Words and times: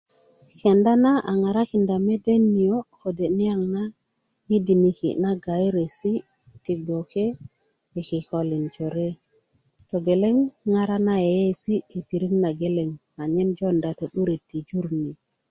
kenda 0.59 0.91
na 1.03 1.11
a 1.29 1.31
ŋarakinda 1.41 1.95
mede 2.07 2.33
niyo' 2.53 2.87
kode' 3.01 3.33
niyaŋ 3.37 3.61
na 3.75 3.83
yi 4.49 4.57
diniki' 4.67 5.17
na 5.23 5.31
gayeresi' 5.43 6.23
ti 6.63 6.73
gboke 6.83 7.25
yi 7.93 8.01
kikolin 8.09 8.65
jore 8.75 9.09
togeleŋ 9.89 10.35
ŋara 10.73 10.97
na 11.07 11.13
yeiyeesi' 11.25 11.83
yi 11.91 11.99
pirit 12.07 12.33
na 12.43 12.49
geleŋ 12.59 12.89
anyen 13.21 13.49
jounda 13.57 13.89
to'duret 13.99 14.45
yi 14.53 14.59
jur 14.69 14.87
ni 15.01 15.11